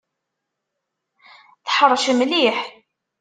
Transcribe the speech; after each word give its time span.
Teḥṛec 1.65 2.05
mliḥ. 2.17 2.57